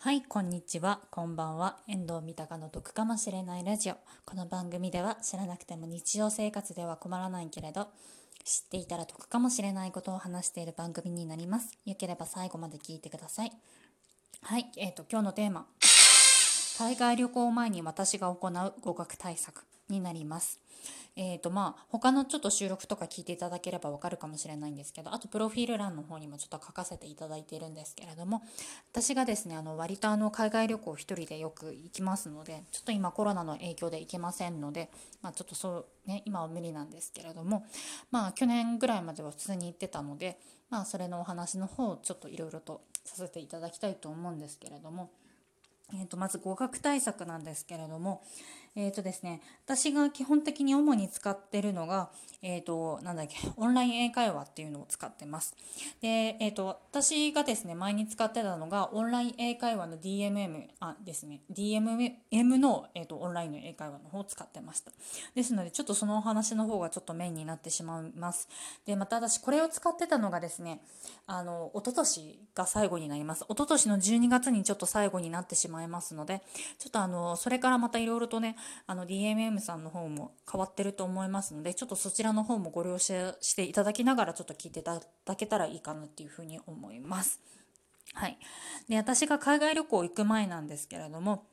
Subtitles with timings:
[0.00, 1.78] はい、こんにちは、こんばんは。
[1.88, 3.96] 遠藤三鷹の得かもしれないラジオ。
[4.24, 7.88] この番組では知らなくても日常生活では困らないけれど、
[8.44, 11.76] 知っていたら得かもしれないことを話している番組になります。
[11.84, 13.52] よければ最後まで聞いてください。
[14.42, 15.66] はい、えっ、と、今日のテーマ。
[16.78, 20.60] 海外旅行前に私が行う語学対策になります。
[21.20, 28.40] えーとまあ、他のちょっと収録とか聞いていただければわかるかもしれないんですけどあとプロフィール欄の方にもちょっと書かせていただいているんですけれども
[28.92, 37.66] 私がですねあの割とあの海外旅行一人でよく行きますのでちょっと今コロナの影響で行けませんので、まあ、ちょっとそうね今は無理なんですけれども
[38.12, 40.38] まあ去年ぐらいまでは普通に行ってたので
[40.70, 45.10] まあそれのお話の方をちょっといろいろとさせていただきたいと思うんですけれども。
[45.94, 48.22] えー、とまず語学対策なんですけれども、
[48.80, 52.10] えーとですね、私が基本的に主に使ってるのが、
[52.42, 55.56] えーと、なんだっけオンライン英会話っていうのを使ってます。
[56.00, 62.12] で、えーと、私がですね前に使ってたのがオンライン英会話の DMM あですね DMM
[62.58, 64.92] の、えーと、オンラインの英会話の方を使ってました。
[65.34, 68.48] ですのでちょっとそのお話の方がちょっとメインになってしまいます。
[68.86, 70.80] でまた私これを使ってたのがですね
[71.26, 73.44] あの一昨年が最後になります。
[73.48, 76.42] 一昨年の12月にちょっと最後になってしまいますので
[76.78, 78.54] ちょっとあのそれからまたいろいろとね
[78.86, 87.40] あの DMM さんの方も変わってると思いますのでちょっとそちらの方もご了承していただきながらちょっと聞いていただけたらいいかなっていうふうに思います。
[88.14, 88.38] はい、
[88.88, 91.44] で私が海外旅行行く前なんですけれども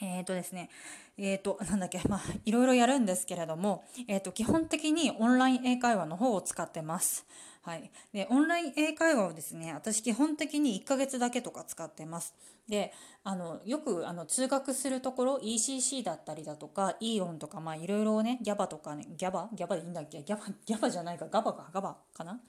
[0.00, 0.70] えーとですね、
[1.16, 7.26] えーと、 なんだっけ、まあ、いろいろやるんですけれども、えーと、基本的にオンライン英会話の方を使ってます。
[7.68, 7.90] はい。
[8.14, 12.34] で、オンライン英会話をですね、私基本的に1ヶ月だけとか使ってます。
[12.66, 19.50] で、あの、よく、あの、通学するところ、ECC だったりだとか、イオンとか、まあ、いろいろね、ギャバとかね、ギャバ？
[19.52, 20.22] ギャバでいいんだっけ？
[20.22, 22.40] ギャバ、ギャバじゃないか、ガバか、ガバかな？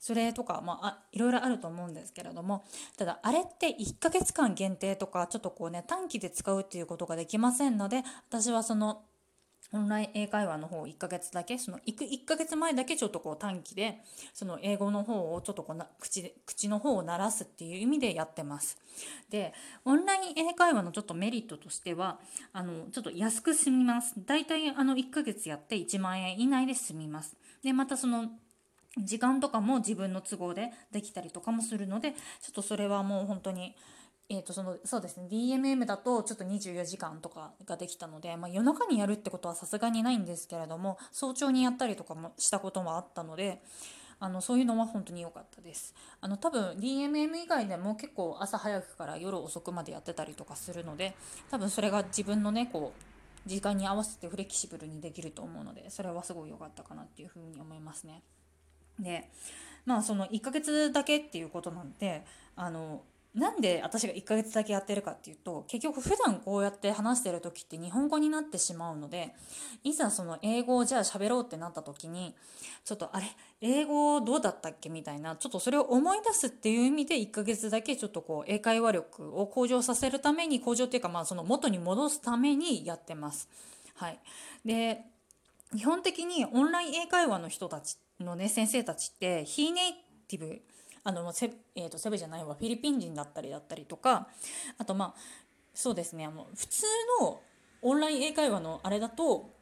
[0.00, 2.64] それとか、まあ、いろいろあると思うんですけれども、
[2.96, 9.04] ただ、あれって1ヶ月間限定とか、ちょっとこうね、短期で使うっていうことができませんので、私はその、
[9.76, 14.00] オンライン英会話の方1ヶ月だけその行く1ヶ月前だけちょっとこう短期で
[14.32, 18.78] その英語の方をちょっとこうな口で口の方を鳴らすっていう意味でやってます。
[19.30, 19.52] で
[19.84, 22.18] オンライン英会話のちょっとメリットとしては
[22.52, 24.14] あのちょっと安く済みます。
[24.24, 27.36] だいたいあの1ヶ月やって1万円以内で済みます。
[27.62, 28.30] でまたその
[28.98, 32.18] 時間とかも自分の都合でできたりとかもするのでちょ
[32.50, 33.74] っとそれはもう本当に
[34.28, 35.28] えー、とそのそうですね。
[35.30, 43.62] DMM だとちょっと24時間とかができたので、まあ、夜中にやるってことはさすがにないんですけれども早朝にやったりとかもしたこともあったので
[44.18, 45.94] あのそういうのは本当に良かったです。
[46.20, 51.14] あの多分 DMM 以外でも結構朝早くから夜遅くまでやってたりとかするので
[51.50, 58.22] 多分それが自分のねこう時間に合わせてフレキシブルにできると思うのでそれはすごい良かったかなっていうふうに思いますね。
[58.98, 59.30] で
[59.84, 62.24] まあその1ヶ月だけっていうことなんで
[62.56, 63.02] あの
[63.36, 69.34] なんで私が1ヶ月だけやってるかっていうと結局普段こうやって話してる時って日本語になってしまうので
[69.84, 72.34] いざその英語をじゃあ喋ろうってなった時に
[72.82, 73.26] ちょっとあれ
[73.60, 74.88] 英語どうだったっけ？
[74.88, 83.50] みたいなちょっとそれを思い出すっていう意味で1ヶ月だけちょっとこう英会話力を向上させるために向上っていうかまあその元に戻すためにやってます。
[83.96, 84.18] はい、
[84.64, 85.02] で
[85.76, 89.92] 基本的にオンライン英会話の人たちのね先生たちって非ネイ
[90.26, 90.62] ティブ
[91.06, 92.54] あのセ,、えー、とセブじゃないわ。
[92.54, 94.28] フィリピン人だったりだったりとか
[94.76, 95.20] あとまあ
[95.72, 96.26] そうですね。
[96.26, 96.82] あの普通
[97.20, 97.40] の
[97.82, 99.54] オンライン英会話のあれだと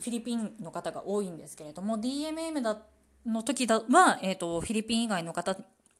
[0.00, 2.78] フィリピンの方が多いんですけれども DMM だ
[3.24, 5.56] の時だは、えーと、フィリピン以外の方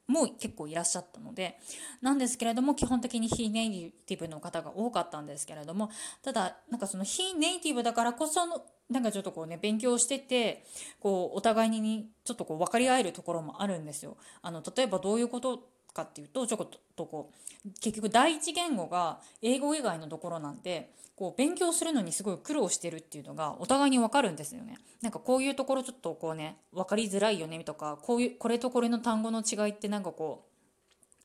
[0.07, 1.59] も結構いらっしゃったので
[2.01, 5.91] なんですけれども基本的に非ネイティブの方が多かったんですけれども
[6.23, 10.63] ただなんかその非ネイティブだからこそのなんかちょっとこうね勉強してて
[10.99, 14.17] こうお互いにちょっとこう分かり合えるところもあるんですよ。
[14.41, 17.31] あの例えばどういうことかっていうとちょっとこ
[17.65, 24.77] う結局第一言語が英語以外のところなんでこう勉強するのにすごい苦労してるっていうのがお互いに分かるんですよね。
[25.01, 30.45] なんかこういうところちょっとこうね分かりづらいよねとかこういうこれとこれの単語の違いってなんかこ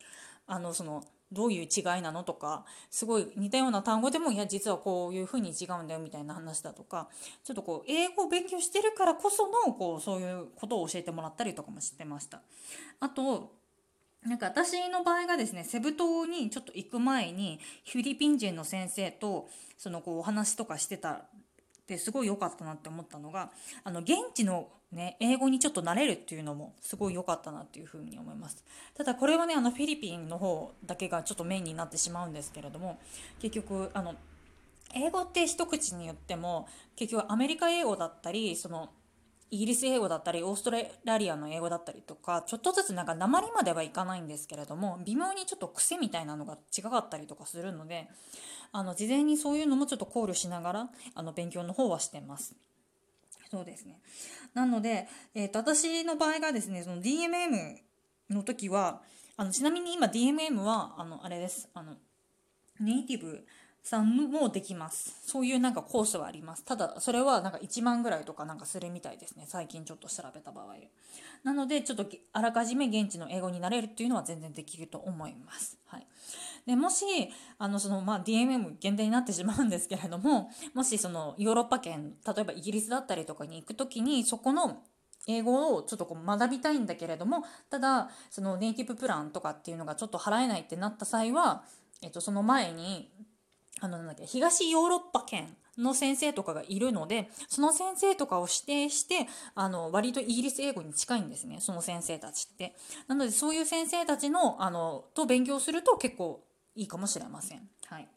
[0.01, 0.03] う
[0.47, 2.25] あのそのどういう違いなの？
[2.25, 7.09] とかすごい似たような単語でもいや実はこういうふうに違うんだよみたいな話だとか
[7.43, 12.41] ちょっとこう英語を勉強してるからこそのこうそういうことを教えてもらったりとかもしてました。
[13.01, 13.53] あと
[14.27, 17.59] なんか私の場合がですねセブ島にちょっと行く前に
[17.91, 21.25] フィリピン人の先生とそのこうお話とかしてたっ
[21.87, 23.51] てすごい良かったなって思ったのが
[23.83, 28.63] あの現地のね、英語にちょっと慣れるっていうのもすごい良かったなっていうふうに思います。
[28.95, 32.99] ただこれはね、あのフィリピンの方だけがちょっとメインになってしまうんですけれども、
[33.41, 34.15] 結局、あの、
[34.95, 38.91] 英語って一口に言っても、結局アメリカ英語だったり、その、
[39.53, 40.73] イギリス英語だったりオースト
[41.05, 48.09] ラリアの英語だったりとかちょっとずつなんか鉛まではいかないんですけれども微妙にちょっと癖みたいなのが違かったりとかするので
[48.73, 52.57] あの事前にそういうのもちょっと考慮しながらあの勉強の方はしてます。
[53.51, 54.01] そうですね
[54.55, 57.77] なので、えーと、私の場合がですねその DMM
[58.31, 59.03] の時は
[59.37, 61.97] あのちなみに今 DMM はあのあれですあの
[62.81, 63.45] ネイティブ
[63.83, 65.21] さんもできます。
[65.27, 66.65] そういうなんかコースはあります。
[66.65, 69.45] ただ、それはなんか1万ぐらいとかなんかするみたいですね。
[69.49, 70.77] 最近ちょっと調べた場合。
[71.43, 75.79] なので、ちょっとあらかじめ現地の英語になれるっていうのは全然できると思います。
[75.87, 76.07] はい。
[76.65, 77.05] でもし、
[77.59, 84.85] あの、その、まあ、DMM 限定になってしまうんですけれども、 もしそのヨーロッパ圏、例えばイギリスだったりとかに行く時に、そこの
[85.27, 91.63] 英語をちょっとこう学びたいんだけれどもただそのネイティブプランとかっていうのがちょっと払えないってなった際は、
[92.03, 93.09] えっと、その前に
[93.81, 102.75] あのなんだっけ東ヨーロッパ圏の先生とかがいるのでその先生とかを指定してあの割とイギリス英語に近いんですねその先生たちって。
[103.09, 107.69] なのでそういう先生たちのあのと勉強すると結構いいかもしれません。
[107.87, 108.09] はい、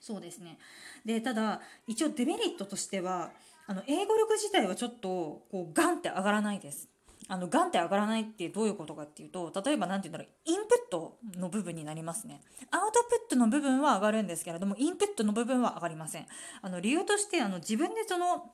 [0.00, 0.58] そうですね
[1.04, 3.30] でただ一応デメリットとしては
[3.66, 6.91] あの英語力自体はちょっとこうガンって上がらないです。
[7.28, 12.40] あのガンって上がらないってどういうことかっていうと例えば何て言うんだろうインプットの部分になりますね。
[12.70, 16.26] アウトプットの部分は上がるんですけれどもインプットの部分は上がりません。
[16.60, 18.50] あの理由としてあの自分でその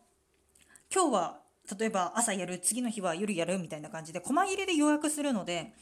[0.95, 1.41] 今日は
[1.79, 5.75] 例えば朝やる次の日は夜やるみたいな感じで細切れで予約するので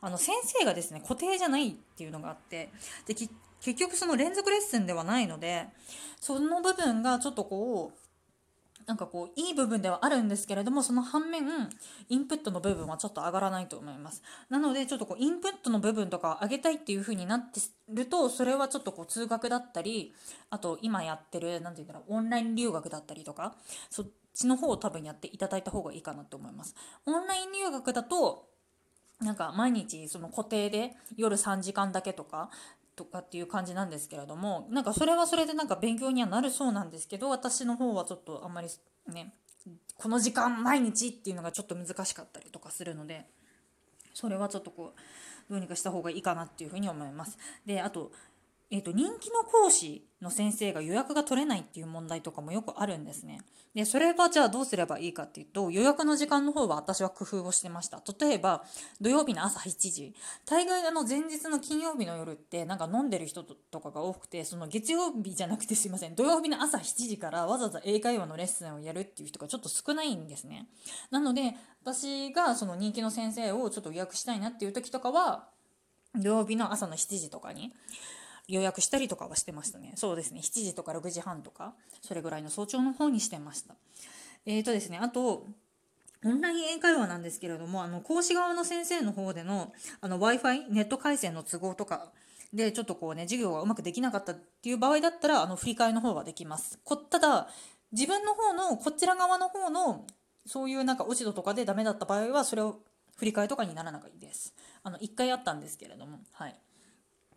[0.00, 2.70] あの先生がですね固定じゃないっていうのがあって
[3.06, 5.66] で結局その連続レッスンではないので
[6.20, 7.98] その部分がちょっとこう
[8.86, 11.44] なんかこういい部分ではあるんですけれどもその反面
[12.08, 14.22] インプットの部分はちょっと上がらないと思います。
[14.50, 20.14] なのでちょっとこうインプットの部分とか上げたいっていう風になってるとそれはちょっとこう通学だったり
[20.50, 23.54] あと今やってる何て言うんだろうオンライン留学だったりとか
[23.90, 26.74] そっちの方を多分やっていただいた方がいいかなと思います。
[27.06, 28.48] オンライン留学だと
[29.20, 32.50] なんか毎日その固定で夜3時間だけとか
[32.96, 38.68] とかっていう感じなんですけれどもなんかそれはそれでなんか勉強にはなるそうなんですけど私の方はちょっとあんまり
[39.08, 39.34] ね
[39.96, 43.24] この時間毎日っていうのがちょっと難しかったりとかするので
[44.12, 47.36] それはちょっとこうどうにかした方がいいかなっていうふうに思います。
[47.66, 48.12] であと
[48.74, 53.40] えーと、人気の講師の先生が予約が取れないっていう問題とかもよくあるんですね。
[53.72, 58.02] で、それはじゃあどうすればいいかっていうと、予約の時間の方は私は工夫をしてました。
[58.18, 58.64] 例えば、
[59.00, 60.12] 土曜日の朝7時。
[60.44, 70.66] 大概あの前日の金曜日の夜ってなんか飲んでる人とかが多くて、その月曜日じゃなくてすいません、土曜日の朝7時からわざわざ英会話のレッスンをやるっていう人がちょっと少ないんですね。
[71.12, 71.54] なので、
[71.84, 75.54] 私がその人気の先生をちょっと予約したいなっていう時とかは、
[76.16, 77.72] 土曜日の朝の7時とかに、
[78.48, 79.92] 予約したりとかはしてましたね。
[79.96, 80.40] そうですね。
[80.40, 83.74] 7時とか6時半とか、それぐらいの早朝の方にしてました。
[84.46, 85.46] え、ー、とですね、あと、
[86.24, 92.12] オンライン英会話なんですけれども、あの、講師側の先生の方での、あの、Wi-Fi、ネット回線の都合とか、
[92.52, 96.78] で、ちょっとこうね、授業がうまくできなかったっていう場合だったら、あの、振り替えの方はできます。
[96.84, 97.48] こただ、
[97.92, 100.06] 自分の方の、こちら側の方の、
[100.46, 102.80] そういうなんか落ち度とかでダメだった場合は、それを
[103.16, 104.54] 振り替えとかにならなくていいです。
[104.82, 106.56] あの、1回あったんですけれども、はい。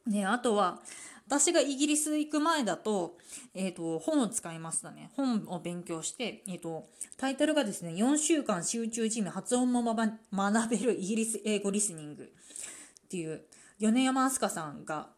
[0.07, 0.81] ね、あとは、
[1.27, 3.17] 私がイギリス行く前だと、
[3.53, 5.11] えっ、ー、と、本を使いましたね。
[5.15, 6.87] 本を勉強して、えっ、ー、と、
[7.17, 13.41] タイトルがですね、4週間集中チーム発音も学べるイギリス英語リスニングっていう、
[13.79, 15.09] 米山明日香さんが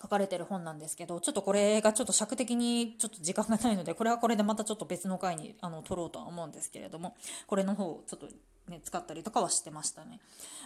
[0.00, 7.16] 書かれてる本なんですけど、ちょっとこれがちょっと尺的にちょっと時間がないので、これはこれでまたちょっと別の回にあの撮ろうとは思うんですけれども、
[7.46, 8.28] これの方をちょっと
[8.68, 10.20] ね、使ったりとかはしてましたね。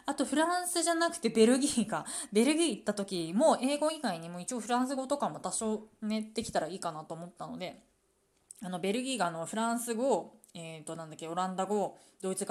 [0.07, 7.83] あとフランスじゃなくてベルギーが、ベルギー行った時も英語以外にも一応フランス語とかも多少ね、できたらいいかなと思ったので、
[8.63, 12.47] あのベルギーがあのフランス語、えっ、ー、となんだっけ、オランダ語、ドイツ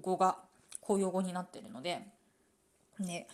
[0.00, 0.38] 語が
[0.80, 2.06] 公用語になってるので、
[3.00, 3.28] ね、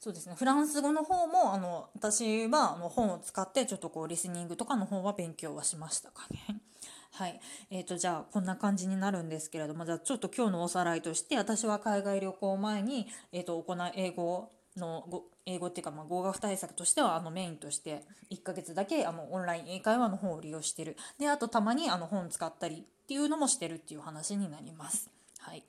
[0.00, 6.60] そうですねフランス語の方もあの私はあの本を使ってちょっとこうリスニングとかの方は勉強はしましたかね。
[7.10, 7.40] はい。
[7.70, 20.96] え、ー、と、じゃあ、こんな感じになるんですけれども、じゃあ、ちょっと今日のおさらいとして、私は海外旅行前に、え、ー、と、行う英語の、英語っていうか、まあ、語学対策としては、あの、メインとして、1ヶ月だけ、あの、オンライン英会話の方を利用してる。
[21.18, 25.10] で、あと、たまに、あの、本使ったりっていうのもしてるっていう話になります。
[25.38, 25.64] はい。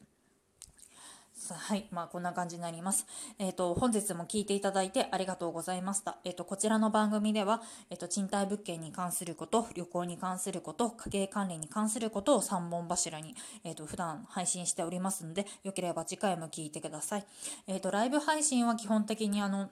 [1.55, 1.87] はい。
[1.91, 3.05] まあ、こんな感じになります。
[3.37, 6.17] えっ、ー、と、本日も聞いていただいてありがとうございました。
[6.23, 17.25] えっ、ー、と、こちらの番組では、えっ、ー、と、賃貸物件に関すること、旅行に関すること、家計管理に関することを3本柱に、えっ、と、普段配信しておりますので、よければ次回も聞いてください。
[17.67, 19.69] えっ、と、ライブ配信は基本的にあの、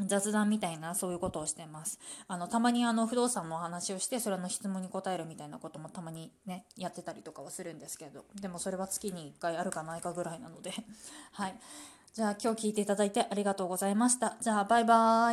[0.00, 1.98] 雑談みたいなそういうことをしてます。
[2.28, 10.72] あのたまにあの不動産の話をしてそれの質問に答えるみたいなこともたまにねやってたりとかはするんですけどでもそれは月に1回あるかないかぐらいなので。
[11.32, 11.54] はい。
[12.14, 14.36] じゃあ今日聞いていただいてありがとうございました。
[14.40, 15.30] じゃあバイバーイ。